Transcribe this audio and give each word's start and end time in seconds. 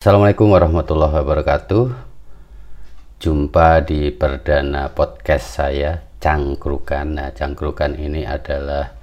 Assalamualaikum 0.00 0.56
warahmatullahi 0.56 1.12
wabarakatuh. 1.12 1.92
Jumpa 3.20 3.84
di 3.84 4.08
perdana 4.08 4.88
podcast 4.88 5.60
saya 5.60 6.00
Cangkrukan. 6.16 7.04
Nah, 7.04 7.28
Cangkrukan 7.36 8.00
ini 8.00 8.24
adalah 8.24 8.96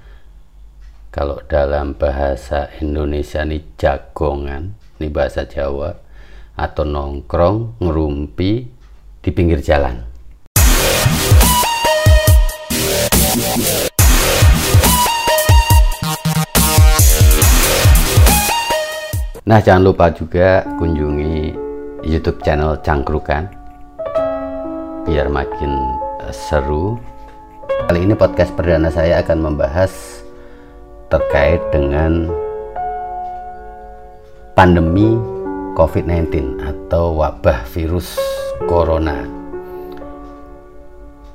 kalau 1.14 1.38
dalam 1.46 1.94
bahasa 1.94 2.74
Indonesia 2.82 3.46
ini 3.46 3.62
jagongan, 3.78 4.74
ini 4.98 5.06
bahasa 5.06 5.46
Jawa 5.46 5.94
atau 6.58 6.82
nongkrong, 6.82 7.78
ngerumpi 7.78 8.66
di 9.22 9.30
pinggir 9.30 9.62
jalan. 9.62 10.02
Nah, 19.48 19.64
jangan 19.64 19.80
lupa 19.80 20.12
juga 20.12 20.60
kunjungi 20.76 21.56
YouTube 22.04 22.44
channel 22.44 22.76
Cangkrukan 22.84 23.48
biar 25.08 25.32
makin 25.32 25.72
eh, 26.20 26.34
seru. 26.36 27.00
Kali 27.88 28.04
ini 28.04 28.12
podcast 28.12 28.52
perdana 28.52 28.92
saya 28.92 29.24
akan 29.24 29.48
membahas 29.48 30.20
terkait 31.08 31.64
dengan 31.72 32.28
pandemi 34.52 35.16
COVID-19 35.80 36.60
atau 36.60 37.16
wabah 37.16 37.64
virus 37.72 38.20
corona. 38.68 39.24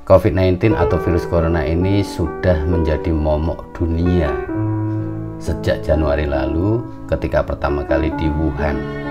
COVID-19 0.06 0.78
atau 0.78 1.02
virus 1.02 1.26
corona 1.26 1.66
ini 1.66 2.06
sudah 2.06 2.62
menjadi 2.62 3.10
momok 3.10 3.74
dunia 3.74 4.30
sejak 5.38 5.82
Januari 5.82 6.26
lalu 6.28 6.82
ketika 7.10 7.44
pertama 7.44 7.84
kali 7.84 8.10
di 8.16 8.26
Wuhan 8.30 9.04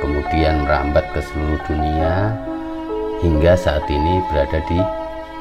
kemudian 0.00 0.64
merambat 0.64 1.04
ke 1.12 1.20
seluruh 1.22 1.60
dunia 1.66 2.34
hingga 3.22 3.58
saat 3.58 3.84
ini 3.90 4.22
berada 4.30 4.62
di 4.70 4.78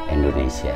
Indonesia. 0.10 0.74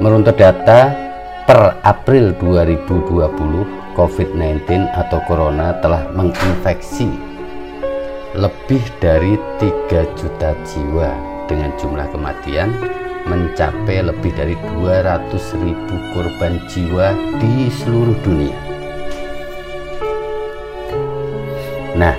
Menurut 0.00 0.32
data 0.32 0.96
per 1.44 1.76
April 1.84 2.32
2020 2.40 3.92
COVID-19 3.92 4.88
atau 4.96 5.20
Corona 5.28 5.76
telah 5.84 6.08
menginfeksi 6.16 7.10
lebih 8.32 8.80
dari 9.02 9.36
3 9.60 10.16
juta 10.16 10.56
jiwa 10.64 11.10
dengan 11.50 11.74
jumlah 11.76 12.08
kematian 12.14 12.70
mencapai 13.30 14.02
lebih 14.02 14.34
dari 14.34 14.58
200 14.74 15.30
ribu 15.62 15.94
korban 16.10 16.58
jiwa 16.66 17.14
di 17.38 17.70
seluruh 17.70 18.18
dunia. 18.26 18.58
Nah, 21.94 22.18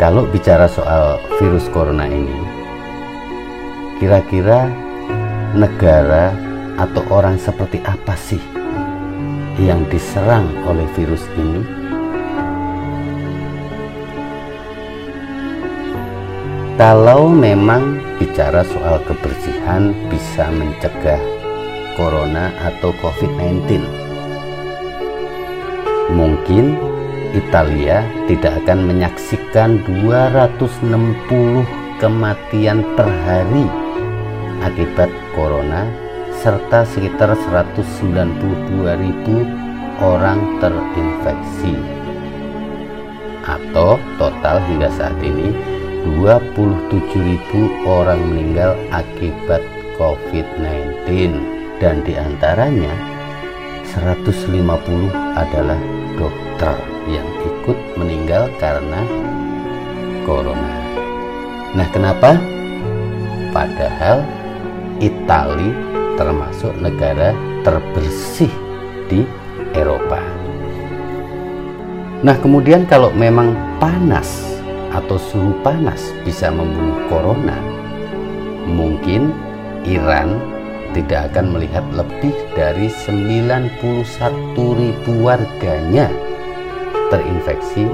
kalau 0.00 0.24
bicara 0.24 0.64
soal 0.72 1.20
virus 1.36 1.68
corona 1.68 2.08
ini, 2.08 2.40
kira-kira 4.00 4.72
negara 5.52 6.32
atau 6.80 7.04
orang 7.12 7.36
seperti 7.36 7.84
apa 7.84 8.16
sih 8.16 8.40
yang 9.60 9.84
diserang 9.92 10.48
oleh 10.64 10.88
virus 10.96 11.28
ini? 11.36 11.60
Kalau 16.80 17.28
memang 17.28 18.00
bicara 18.22 18.62
soal 18.62 19.02
kebersihan 19.02 19.90
bisa 20.06 20.46
mencegah 20.54 21.18
corona 21.98 22.54
atau 22.62 22.94
COVID-19, 23.02 23.82
mungkin 26.14 26.78
Italia 27.34 28.06
tidak 28.30 28.62
akan 28.62 28.86
menyaksikan 28.86 29.82
260 30.06 31.66
kematian 31.98 32.86
per 32.94 33.10
hari 33.26 33.66
akibat 34.62 35.10
corona 35.34 35.90
serta 36.38 36.86
sekitar 36.86 37.34
192 37.34 39.02
ribu 39.02 39.42
orang 39.98 40.62
terinfeksi. 40.62 41.74
Atau 43.42 43.98
total 44.14 44.62
hingga 44.70 44.86
saat 44.94 45.18
ini 45.18 45.81
27.000 46.02 47.86
orang 47.86 48.20
meninggal 48.26 48.74
akibat 48.90 49.62
COVID-19 49.96 51.06
dan 51.78 52.02
di 52.02 52.18
antaranya 52.18 52.90
150 53.86 54.58
adalah 55.34 55.78
dokter 56.18 56.74
yang 57.06 57.26
ikut 57.42 57.78
meninggal 57.98 58.50
karena 58.58 59.02
corona. 60.26 60.74
Nah, 61.74 61.88
kenapa? 61.90 62.38
Padahal 63.50 64.22
Itali 65.02 65.70
termasuk 66.14 66.72
negara 66.78 67.34
terbersih 67.66 68.50
di 69.10 69.26
Eropa. 69.74 70.22
Nah, 72.22 72.38
kemudian 72.38 72.86
kalau 72.86 73.10
memang 73.10 73.50
panas 73.82 74.61
atau 74.92 75.16
suhu 75.16 75.56
panas 75.64 76.12
bisa 76.22 76.52
membunuh 76.52 77.00
corona, 77.08 77.56
mungkin 78.68 79.32
Iran 79.88 80.38
tidak 80.92 81.32
akan 81.32 81.56
melihat 81.56 81.84
lebih 81.96 82.36
dari 82.52 82.92
91 82.92 83.80
ribu 84.54 85.12
warganya 85.24 86.12
terinfeksi 87.08 87.88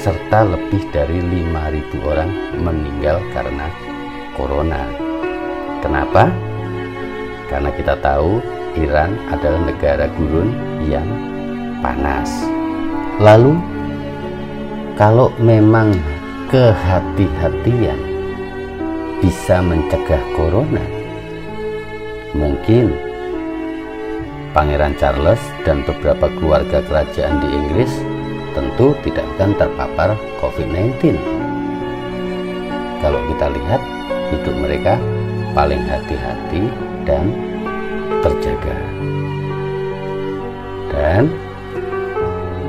serta 0.00 0.48
lebih 0.48 0.80
dari 0.96 1.20
5.000 1.20 2.08
orang 2.08 2.30
meninggal 2.56 3.20
karena 3.36 3.68
corona. 4.32 4.80
Kenapa? 5.84 6.32
Karena 7.52 7.68
kita 7.76 8.00
tahu 8.00 8.40
Iran 8.80 9.12
adalah 9.28 9.60
negara 9.60 10.08
gurun 10.16 10.56
yang 10.88 11.04
panas. 11.84 12.48
Lalu 13.20 13.60
kalau 15.00 15.32
memang 15.40 15.96
kehati-hatian 16.52 17.96
bisa 19.24 19.64
mencegah 19.64 20.20
corona, 20.36 20.84
mungkin 22.36 22.92
Pangeran 24.52 24.92
Charles 25.00 25.40
dan 25.64 25.80
beberapa 25.88 26.28
keluarga 26.36 26.84
kerajaan 26.84 27.40
di 27.40 27.48
Inggris 27.48 27.88
tentu 28.52 28.92
tidak 29.00 29.24
akan 29.40 29.56
terpapar 29.56 30.12
COVID-19. 30.36 31.16
Kalau 33.00 33.24
kita 33.32 33.46
lihat 33.56 33.80
hidup 34.36 34.52
mereka 34.60 35.00
paling 35.56 35.80
hati-hati 35.80 36.68
dan 37.08 37.32
terjaga. 38.20 38.76
Dan 40.92 41.32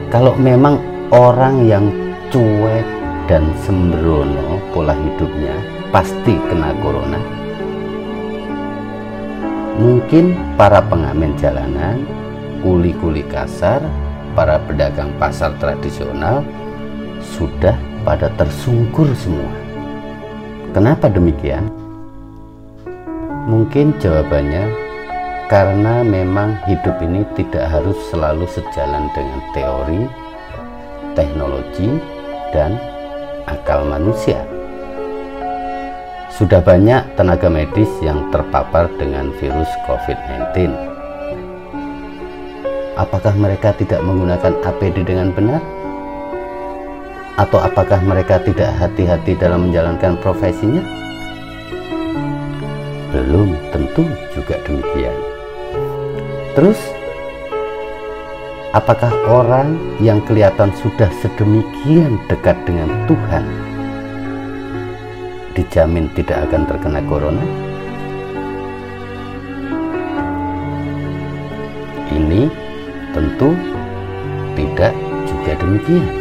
kalau 0.08 0.31
memang 0.40 0.80
orang 1.12 1.68
yang 1.68 1.91
cuek 2.31 2.88
dan 3.28 3.52
sembrono 3.59 4.56
pola 4.72 4.96
hidupnya 4.96 5.52
pasti 5.92 6.40
kena 6.47 6.72
corona. 6.80 7.19
Mungkin 9.75 10.56
para 10.56 10.80
pengamen 10.80 11.36
jalanan 11.36 12.08
kuli-kuli 12.64 13.28
kasar 13.28 13.84
para 14.31 14.64
pedagang 14.64 15.12
pasar 15.20 15.52
tradisional 15.59 16.40
sudah 17.20 17.75
pada 18.08 18.31
tersungkur 18.40 19.12
semua. 19.20 19.52
Kenapa 20.72 21.12
demikian? 21.12 21.68
Mungkin 23.44 23.91
jawabannya 24.00 24.72
karena 25.52 26.00
memang 26.00 26.56
hidup 26.64 26.96
ini 27.03 27.28
tidak 27.36 27.68
harus 27.68 28.00
selalu 28.08 28.47
sejalan 28.47 29.12
dengan 29.12 29.40
teori 29.52 30.02
teknologi 31.12 32.21
dan 32.56 32.78
akal 33.48 33.84
manusia. 33.88 34.40
Sudah 36.32 36.64
banyak 36.64 37.20
tenaga 37.20 37.52
medis 37.52 37.90
yang 38.00 38.32
terpapar 38.32 38.88
dengan 38.96 39.30
virus 39.38 39.68
COVID-19. 39.84 40.72
Apakah 42.96 43.36
mereka 43.36 43.76
tidak 43.76 44.00
menggunakan 44.03 44.56
APD 44.64 45.03
dengan 45.03 45.36
benar? 45.36 45.62
Atau 47.40 47.59
apakah 47.59 48.00
mereka 48.03 48.40
tidak 48.44 48.72
hati-hati 48.80 49.34
dalam 49.40 49.70
menjalankan 49.70 50.20
profesinya? 50.20 50.84
Belum 53.12 53.56
tentu 53.76 54.08
juga 54.32 54.56
demikian. 54.64 55.18
Terus, 56.56 56.80
Apakah 58.72 59.12
orang 59.28 59.76
yang 60.00 60.23
kelihatan 60.23 60.72
sudah 60.79 61.12
sedemikian 61.20 62.16
dekat 62.32 62.56
dengan 62.64 62.88
Tuhan 63.03 63.44
dijamin 65.52 66.08
tidak 66.16 66.47
akan 66.47 66.64
terkena 66.72 67.03
corona? 67.03 67.44
Ini 72.16 72.47
tentu 73.12 73.52
tidak 74.56 74.96
juga 75.28 75.52
demikian. 75.59 76.16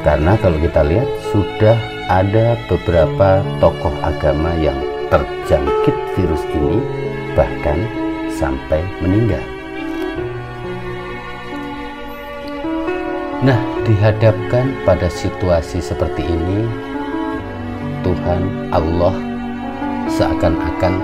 Karena 0.00 0.40
kalau 0.40 0.56
kita 0.56 0.88
lihat 0.88 1.08
sudah 1.36 1.76
ada 2.08 2.56
beberapa 2.72 3.44
tokoh 3.60 3.92
agama 4.00 4.56
yang 4.56 4.80
terjangkit 5.12 5.96
virus 6.16 6.40
ini 6.56 6.80
bahkan 7.36 7.76
sampai 8.32 8.80
meninggal. 9.04 9.61
Nah, 13.42 13.58
dihadapkan 13.82 14.70
pada 14.86 15.10
situasi 15.10 15.82
seperti 15.82 16.22
ini, 16.22 16.62
Tuhan 18.06 18.70
Allah 18.70 19.10
seakan-akan 20.06 20.94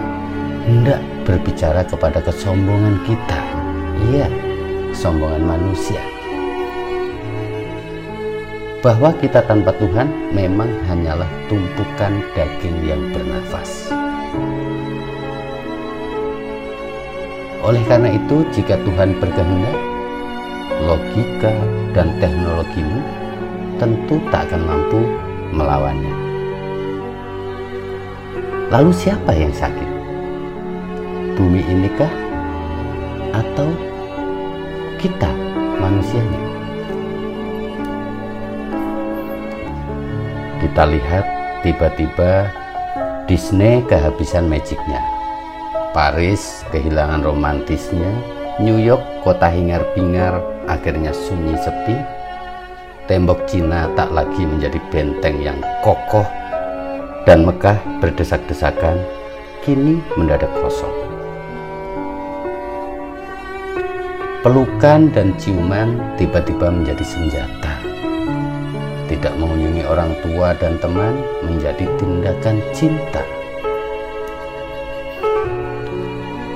hendak 0.63 1.03
berbicara 1.27 1.83
kepada 1.83 2.23
kesombongan 2.23 3.03
kita. 3.03 3.43
Iya, 4.15 4.31
kesombongan 4.95 5.51
manusia. 5.51 5.99
Bahwa 8.87 9.11
kita 9.19 9.43
tanpa 9.43 9.75
Tuhan 9.75 10.07
memang 10.31 10.71
hanyalah 10.87 11.27
tumpukan 11.51 12.23
daging 12.39 12.87
yang 12.87 13.03
bernafas. 13.11 13.91
Oleh 17.67 17.83
karena 17.91 18.15
itu, 18.15 18.47
jika 18.55 18.79
Tuhan 18.87 19.19
berkehendak, 19.19 19.98
logika, 20.85 21.53
dan 21.97 22.15
teknologimu 22.21 23.01
tentu 23.79 24.21
tak 24.29 24.51
akan 24.51 24.63
mampu 24.67 25.01
melawannya. 25.55 26.15
Lalu 28.69 28.93
siapa 28.93 29.33
yang 29.33 29.55
sakit? 29.55 29.91
Bumi 31.39 31.65
inikah? 31.65 32.13
Atau 33.33 33.71
kita 35.01 35.31
manusianya? 35.79 36.43
Kita 40.59 40.85
lihat 40.91 41.25
tiba-tiba 41.63 42.51
Disney 43.31 43.81
kehabisan 43.87 44.51
magicnya. 44.51 45.01
Paris 45.97 46.67
kehilangan 46.75 47.25
romantisnya, 47.25 48.11
New 48.59 48.75
York 48.75 49.23
kota 49.23 49.47
hingar-bingar 49.47 50.43
akhirnya 50.67 51.15
sunyi 51.15 51.55
sepi, 51.63 51.95
tembok 53.07 53.47
Cina 53.47 53.87
tak 53.95 54.11
lagi 54.11 54.43
menjadi 54.43 54.83
benteng 54.91 55.39
yang 55.39 55.63
kokoh, 55.87 56.27
dan 57.23 57.47
Mekah 57.47 57.79
berdesak-desakan 58.03 58.99
kini 59.63 60.03
mendadak 60.19 60.51
kosong. 60.59 60.91
Pelukan 64.43 65.15
dan 65.15 65.39
ciuman 65.39 65.95
tiba-tiba 66.19 66.67
menjadi 66.67 67.07
senjata. 67.07 67.79
Tidak 69.07 69.39
mengunjungi 69.39 69.87
orang 69.87 70.19
tua 70.19 70.59
dan 70.59 70.83
teman 70.83 71.15
menjadi 71.47 71.87
tindakan 71.95 72.59
cinta. 72.75 73.23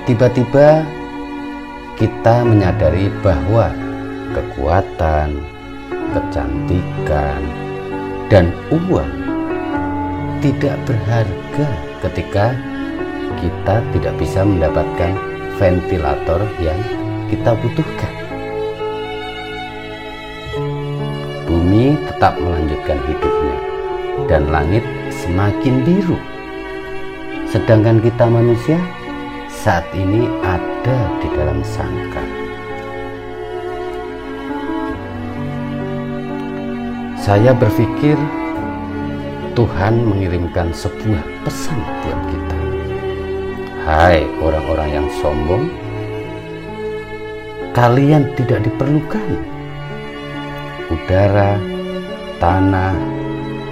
Tiba-tiba 0.02 0.82
kita 2.00 2.42
menyadari 2.46 3.12
bahwa 3.20 3.68
kekuatan, 4.32 5.36
kecantikan, 6.16 7.40
dan 8.32 8.48
uang 8.72 9.12
tidak 10.40 10.74
berharga 10.88 11.68
ketika 12.02 12.56
kita 13.38 13.84
tidak 13.92 14.14
bisa 14.18 14.40
mendapatkan 14.42 15.12
ventilator 15.60 16.40
yang 16.58 16.80
kita 17.28 17.52
butuhkan. 17.60 18.12
Bumi 21.46 21.94
tetap 22.08 22.40
melanjutkan 22.40 22.98
hidupnya 23.04 23.56
dan 24.26 24.48
langit 24.48 24.84
semakin 25.12 25.84
biru. 25.84 26.16
Sedangkan 27.52 28.00
kita 28.00 28.24
manusia 28.32 28.80
saat 29.62 29.86
ini 29.94 30.26
ada 30.42 30.98
di 31.22 31.30
dalam 31.38 31.62
sangkar. 31.62 32.26
Saya 37.14 37.54
berpikir 37.54 38.18
Tuhan 39.54 40.02
mengirimkan 40.02 40.74
sebuah 40.74 41.22
pesan 41.46 41.78
buat 41.78 42.20
kita. 42.26 42.58
Hai 43.86 44.26
orang-orang 44.42 44.90
yang 44.98 45.08
sombong, 45.22 45.70
kalian 47.70 48.34
tidak 48.34 48.66
diperlukan. 48.66 49.30
Udara, 50.90 51.54
tanah, 52.42 52.98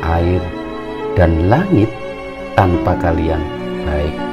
air, 0.06 0.42
dan 1.18 1.50
langit 1.50 1.90
tanpa 2.54 2.94
kalian 3.02 3.42
baik-baik 3.82 4.29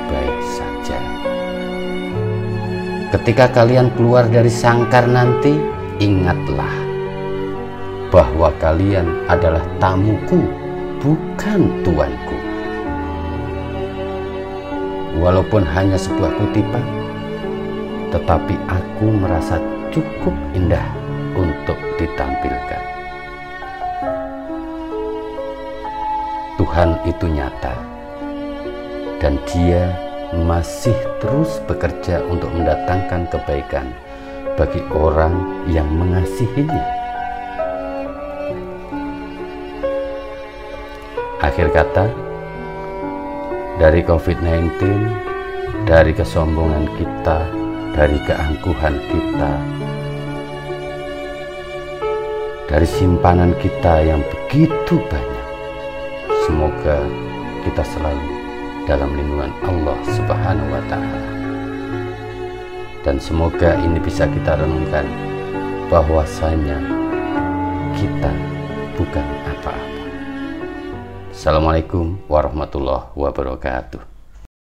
Ketika 3.07 3.47
kalian 3.47 3.87
keluar 3.95 4.27
dari 4.27 4.51
sangkar 4.51 5.07
nanti, 5.07 5.55
ingatlah 6.03 6.75
bahwa 8.11 8.51
kalian 8.59 9.07
adalah 9.31 9.63
tamuku, 9.79 10.43
bukan 10.99 11.71
tuanku. 11.87 12.37
Walaupun 15.23 15.63
hanya 15.63 15.95
sebuah 15.95 16.35
kutipan, 16.35 16.83
tetapi 18.11 18.59
aku 18.67 19.07
merasa 19.07 19.55
cukup 19.95 20.35
indah 20.51 20.83
untuk 21.39 21.79
ditampilkan. 21.95 22.83
Tuhan 26.59 26.99
itu 27.07 27.25
nyata, 27.31 27.75
dan 29.23 29.39
Dia 29.47 30.06
masih 30.35 30.95
terus 31.23 31.63
bekerja 31.63 32.19
untuk 32.27 32.51
mendatangkan 32.51 33.31
kebaikan 33.31 33.87
bagi 34.59 34.83
orang 34.91 35.63
yang 35.71 35.87
mengasihinya. 35.87 36.83
Akhir 41.39 41.71
kata, 41.71 42.11
dari 43.79 44.01
COVID-19, 44.03 44.81
dari 45.87 46.11
kesombongan 46.11 46.89
kita, 46.97 47.39
dari 47.95 48.17
keangkuhan 48.25 48.95
kita, 49.07 49.51
dari 52.67 52.87
simpanan 52.89 53.55
kita 53.61 54.03
yang 54.03 54.19
begitu 54.27 54.99
banyak, 55.07 55.47
semoga 56.43 56.99
kita 57.63 57.85
selalu 57.85 58.36
dalam 58.87 59.11
lindungan 59.13 59.51
Allah 59.67 59.99
Subhanahu 60.15 60.71
wa 60.71 60.83
Ta'ala. 60.87 61.21
Dan 63.03 63.19
semoga 63.19 63.75
ini 63.83 63.99
bisa 63.99 64.25
kita 64.31 64.55
renungkan 64.55 65.03
bahwasanya 65.91 66.79
kita 67.99 68.31
bukan 68.95 69.25
apa-apa. 69.51 69.75
Assalamualaikum 71.35 72.17
warahmatullahi 72.31 73.11
wabarakatuh. 73.13 74.16